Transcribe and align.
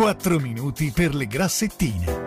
4 0.00 0.38
minuti 0.38 0.90
per 0.94 1.14
le 1.14 1.26
grassettine. 1.26 2.22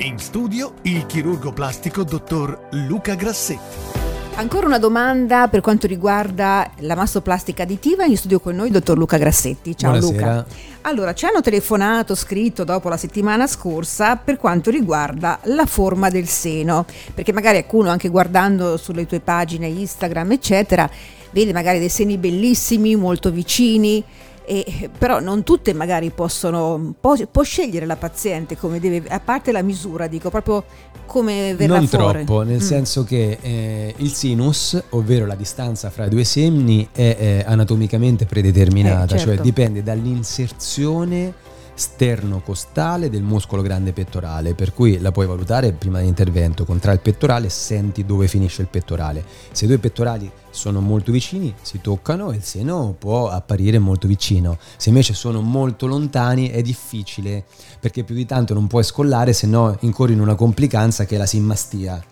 In 0.00 0.18
studio 0.18 0.74
il 0.82 1.06
chirurgo 1.06 1.50
plastico 1.54 2.04
dottor 2.04 2.68
Luca 2.72 3.14
Grassetti. 3.14 3.96
Ancora 4.34 4.66
una 4.66 4.78
domanda 4.78 5.48
per 5.48 5.62
quanto 5.62 5.86
riguarda 5.86 6.72
la 6.80 6.94
mastoplastica 6.94 7.62
additiva. 7.62 8.04
In 8.04 8.18
studio 8.18 8.38
con 8.38 8.54
noi 8.54 8.66
il 8.66 8.72
dottor 8.72 8.98
Luca 8.98 9.16
Grassetti. 9.16 9.74
Ciao 9.74 9.92
Buonasera. 9.92 10.34
Luca. 10.36 10.46
Allora, 10.82 11.14
ci 11.14 11.24
hanno 11.24 11.40
telefonato, 11.40 12.14
scritto 12.14 12.64
dopo 12.64 12.90
la 12.90 12.98
settimana 12.98 13.46
scorsa 13.46 14.16
per 14.16 14.36
quanto 14.36 14.68
riguarda 14.70 15.38
la 15.44 15.64
forma 15.64 16.10
del 16.10 16.28
seno, 16.28 16.84
perché 17.14 17.32
magari 17.32 17.60
qualcuno 17.60 17.88
anche 17.88 18.10
guardando 18.10 18.76
sulle 18.76 19.06
tue 19.06 19.20
pagine 19.20 19.68
Instagram, 19.68 20.32
eccetera, 20.32 20.86
vede 21.30 21.54
magari 21.54 21.78
dei 21.78 21.88
seni 21.88 22.18
bellissimi, 22.18 22.94
molto 22.94 23.30
vicini, 23.30 24.04
e, 24.48 24.88
però 24.96 25.20
non 25.20 25.42
tutte 25.42 25.74
magari 25.74 26.10
possono, 26.10 26.94
può, 26.98 27.14
può, 27.30 27.42
scegliere 27.42 27.84
la 27.84 27.96
paziente 27.96 28.56
come 28.56 28.80
deve, 28.80 29.06
a 29.08 29.20
parte 29.20 29.52
la 29.52 29.62
misura, 29.62 30.06
dico 30.06 30.30
proprio 30.30 30.64
come 31.04 31.54
verrà 31.54 31.76
non 31.76 31.86
fuori. 31.86 32.24
troppo, 32.24 32.42
nel 32.42 32.56
Mm. 32.56 32.60
senso 32.60 33.04
che 33.04 33.38
eh, 33.40 33.94
il 33.98 34.12
sinus, 34.12 34.82
ovvero 34.90 35.26
la 35.26 35.34
distanza 35.34 35.90
fra 35.90 36.06
i 36.06 36.08
due 36.08 36.24
semini, 36.24 36.88
è 36.90 37.16
eh, 37.18 37.44
anatomicamente 37.46 38.24
predeterminata, 38.24 39.14
Eh, 39.14 39.18
certo. 39.18 39.34
cioè 39.34 39.40
dipende 39.42 39.82
dall'inserzione 39.82 41.34
sternocostale 41.74 43.08
del 43.08 43.22
muscolo 43.22 43.62
grande 43.62 43.92
pettorale, 43.92 44.54
per 44.54 44.74
cui 44.74 44.98
la 44.98 45.12
puoi 45.12 45.26
valutare 45.26 45.72
prima 45.72 45.98
dell'intervento, 45.98 46.64
contrai 46.64 46.94
il 46.94 47.00
pettorale 47.00 47.48
senti 47.48 48.04
dove 48.04 48.26
finisce 48.26 48.62
il 48.62 48.68
pettorale. 48.68 49.24
Se 49.52 49.64
i 49.64 49.68
due 49.68 49.78
pettorali 49.78 50.30
sono 50.58 50.80
molto 50.80 51.12
vicini, 51.12 51.54
si 51.62 51.80
toccano 51.80 52.32
e 52.32 52.36
il 52.36 52.42
seno 52.42 52.94
può 52.98 53.28
apparire 53.28 53.78
molto 53.78 54.06
vicino. 54.08 54.58
Se 54.76 54.88
invece 54.88 55.14
sono 55.14 55.40
molto 55.40 55.86
lontani 55.86 56.48
è 56.50 56.60
difficile, 56.60 57.44
perché 57.80 58.02
più 58.04 58.14
di 58.14 58.26
tanto 58.26 58.54
non 58.54 58.66
puoi 58.66 58.82
scollare, 58.82 59.32
se 59.32 59.46
no 59.46 59.76
incorri 59.80 60.12
in 60.14 60.20
una 60.20 60.34
complicanza 60.34 61.04
che 61.06 61.14
è 61.14 61.18
la 61.18 61.26
simmastia. 61.26 62.02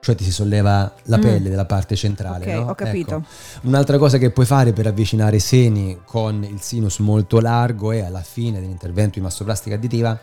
Cioè 0.00 0.14
ti 0.14 0.24
si 0.24 0.32
solleva 0.32 0.92
la 1.04 1.16
Mm. 1.16 1.20
pelle 1.22 1.48
della 1.48 1.64
parte 1.64 1.96
centrale. 1.96 2.54
Ok, 2.54 2.62
no? 2.62 2.70
ho 2.70 2.74
capito. 2.74 3.14
Ecco. 3.16 3.26
Un'altra 3.68 3.96
cosa 3.96 4.18
che 4.18 4.30
puoi 4.30 4.44
fare 4.44 4.74
per 4.74 4.86
avvicinare 4.86 5.36
i 5.36 5.40
seni 5.40 5.98
con 6.04 6.44
il 6.44 6.60
sinus 6.60 6.98
molto 6.98 7.40
largo 7.40 7.90
è 7.90 8.00
alla 8.00 8.20
fine 8.20 8.60
dell'intervento 8.60 9.18
di 9.18 9.22
mastoplastica 9.24 9.76
additiva, 9.76 10.20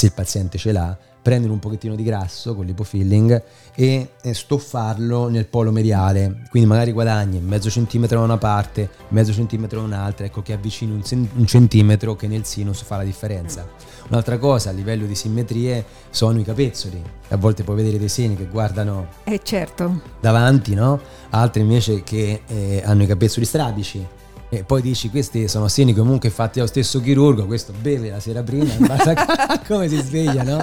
se 0.00 0.06
il 0.06 0.12
paziente 0.12 0.56
ce 0.56 0.72
l'ha, 0.72 0.96
prendere 1.20 1.52
un 1.52 1.58
pochettino 1.58 1.94
di 1.94 2.02
grasso 2.02 2.54
con 2.54 2.64
l'ipofilling 2.64 3.42
e 3.74 4.08
stoffarlo 4.22 5.28
nel 5.28 5.44
polo 5.44 5.70
mediale, 5.70 6.44
quindi 6.48 6.66
magari 6.66 6.92
guadagni 6.92 7.38
mezzo 7.40 7.68
centimetro 7.68 8.16
da 8.16 8.24
una 8.24 8.38
parte, 8.38 8.88
mezzo 9.08 9.30
centimetro 9.30 9.80
da 9.80 9.84
un'altra, 9.84 10.24
ecco 10.24 10.40
che 10.40 10.54
avvicini 10.54 10.92
un 10.92 11.46
centimetro 11.46 12.16
che 12.16 12.28
nel 12.28 12.46
sinus 12.46 12.80
fa 12.80 12.96
la 12.96 13.02
differenza. 13.02 13.68
Un'altra 14.08 14.38
cosa 14.38 14.70
a 14.70 14.72
livello 14.72 15.04
di 15.04 15.14
simmetrie 15.14 15.84
sono 16.08 16.40
i 16.40 16.44
capezzoli, 16.44 17.02
a 17.28 17.36
volte 17.36 17.62
puoi 17.62 17.76
vedere 17.76 17.98
dei 17.98 18.08
seni 18.08 18.36
che 18.36 18.46
guardano 18.46 19.06
Eh 19.24 19.40
certo, 19.42 20.00
davanti, 20.18 20.72
no? 20.72 20.98
Altri 21.28 21.60
invece 21.60 22.02
che 22.02 22.40
eh, 22.46 22.82
hanno 22.86 23.02
i 23.02 23.06
capezzoli 23.06 23.44
strabici. 23.44 24.06
E 24.52 24.64
poi 24.64 24.82
dici, 24.82 25.10
questi 25.10 25.46
sono 25.46 25.68
seni 25.68 25.94
comunque 25.94 26.28
fatti 26.28 26.58
dallo 26.58 26.68
stesso 26.68 27.00
chirurgo, 27.00 27.46
questo 27.46 27.72
beve 27.80 28.10
la 28.10 28.18
sera 28.18 28.42
prima, 28.42 28.74
basta 28.84 29.60
come 29.64 29.88
si 29.88 29.96
sveglia, 29.98 30.42
no? 30.42 30.60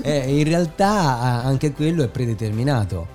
Eh, 0.00 0.38
in 0.38 0.44
realtà 0.44 1.42
anche 1.44 1.72
quello 1.72 2.02
è 2.02 2.08
predeterminato. 2.08 3.06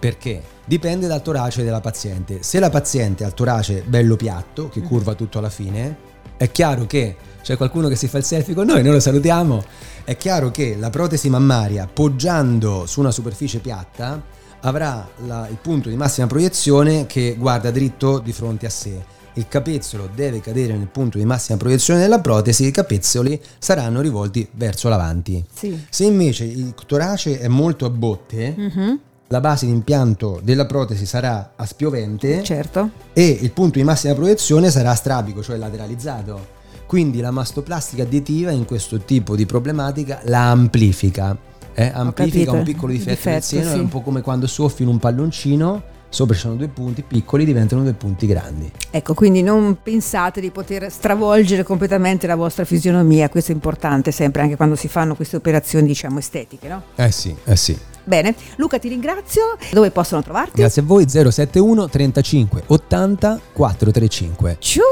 Perché? 0.00 0.42
Dipende 0.64 1.06
dal 1.06 1.22
torace 1.22 1.62
della 1.62 1.80
paziente. 1.80 2.42
Se 2.42 2.58
la 2.58 2.68
paziente 2.68 3.22
ha 3.22 3.28
il 3.28 3.34
torace 3.34 3.84
bello 3.86 4.16
piatto, 4.16 4.68
che 4.68 4.80
curva 4.80 5.14
tutto 5.14 5.38
alla 5.38 5.50
fine, 5.50 5.96
è 6.36 6.50
chiaro 6.50 6.86
che 6.86 7.16
c'è 7.42 7.56
qualcuno 7.56 7.86
che 7.86 7.96
si 7.96 8.08
fa 8.08 8.18
il 8.18 8.24
selfie 8.24 8.54
con 8.54 8.66
noi, 8.66 8.82
noi 8.82 8.94
lo 8.94 9.00
salutiamo. 9.00 9.62
È 10.02 10.16
chiaro 10.16 10.50
che 10.50 10.74
la 10.76 10.90
protesi 10.90 11.28
mammaria, 11.30 11.86
poggiando 11.86 12.86
su 12.86 12.98
una 12.98 13.12
superficie 13.12 13.60
piatta, 13.60 14.20
avrà 14.62 15.08
la- 15.26 15.46
il 15.48 15.58
punto 15.62 15.88
di 15.88 15.96
massima 15.96 16.26
proiezione 16.26 17.06
che 17.06 17.36
guarda 17.38 17.70
dritto 17.70 18.18
di 18.18 18.32
fronte 18.32 18.66
a 18.66 18.70
sé. 18.70 19.18
Il 19.34 19.46
capezzolo 19.48 20.08
deve 20.14 20.40
cadere 20.40 20.76
nel 20.76 20.88
punto 20.88 21.16
di 21.18 21.24
massima 21.24 21.56
proiezione 21.56 22.00
della 22.00 22.20
protesi, 22.20 22.66
i 22.66 22.70
capezzoli 22.72 23.40
saranno 23.58 24.00
rivolti 24.00 24.46
verso 24.52 24.88
l'avanti. 24.88 25.42
sì. 25.52 25.78
Se 25.88 26.04
invece 26.04 26.44
il 26.44 26.74
torace 26.86 27.38
è 27.38 27.48
molto 27.48 27.84
a 27.86 27.90
botte, 27.90 28.54
Mhm, 28.56 28.98
la 29.28 29.40
base 29.40 29.66
di 29.66 29.72
impianto 29.72 30.40
della 30.42 30.66
protesi 30.66 31.06
sarà 31.06 31.52
a 31.54 31.64
spiovente 31.64 32.42
Certo. 32.42 32.90
e 33.12 33.38
il 33.40 33.52
punto 33.52 33.78
di 33.78 33.84
massima 33.84 34.14
proiezione 34.14 34.70
sarà 34.70 34.92
strabico, 34.94 35.42
cioè 35.42 35.56
lateralizzato. 35.56 36.58
Quindi 36.86 37.20
la 37.20 37.30
mastoplastica 37.30 38.02
additiva 38.02 38.50
in 38.50 38.64
questo 38.64 38.98
tipo 38.98 39.36
di 39.36 39.46
problematica 39.46 40.20
la 40.24 40.50
amplifica. 40.50 41.36
eh, 41.72 41.88
Amplifica 41.94 42.50
un 42.50 42.64
piccolo 42.64 42.90
il 42.92 42.98
difetto, 42.98 43.28
del 43.30 43.34
difetto, 43.38 43.62
seno, 43.62 43.70
sì. 43.70 43.76
è 43.76 43.80
un 43.80 43.88
po' 43.88 44.00
come 44.00 44.20
quando 44.22 44.48
soffi 44.48 44.82
in 44.82 44.88
un 44.88 44.98
palloncino, 44.98 45.82
sopra 46.10 46.34
ci 46.34 46.40
sono 46.40 46.56
due 46.56 46.68
punti 46.68 47.02
piccoli, 47.02 47.46
diventano 47.46 47.82
due 47.82 47.94
punti 47.94 48.26
grandi. 48.26 48.70
Ecco, 48.90 49.14
quindi 49.14 49.42
non 49.42 49.78
pensate 49.82 50.40
di 50.40 50.50
poter 50.50 50.90
stravolgere 50.90 51.62
completamente 51.62 52.26
la 52.26 52.36
vostra 52.36 52.64
fisionomia, 52.64 53.30
questo 53.30 53.52
è 53.52 53.54
importante 53.54 54.10
sempre 54.10 54.42
anche 54.42 54.56
quando 54.56 54.76
si 54.76 54.88
fanno 54.88 55.14
queste 55.14 55.36
operazioni, 55.36 55.86
diciamo, 55.86 56.18
estetiche, 56.18 56.68
no? 56.68 56.82
Eh 56.96 57.10
sì, 57.10 57.34
eh 57.44 57.56
sì. 57.56 57.78
Bene, 58.04 58.34
Luca 58.56 58.78
ti 58.78 58.88
ringrazio. 58.88 59.56
Dove 59.70 59.90
possono 59.90 60.22
trovarti? 60.22 60.52
Grazie 60.56 60.82
a 60.82 60.84
voi 60.84 61.08
071 61.08 61.88
35 61.88 62.62
80 62.66 63.40
435. 63.52 64.56
Ciao! 64.58 64.84